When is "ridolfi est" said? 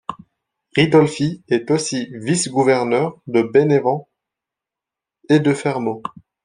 0.75-1.69